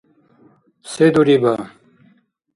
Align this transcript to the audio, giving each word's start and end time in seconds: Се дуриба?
Се 0.93 1.11
дуриба? 1.19 1.55